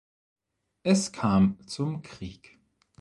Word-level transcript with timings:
Es 0.81 1.11
kam 1.11 1.59
zum 1.67 2.01
Krieg. 2.01 2.57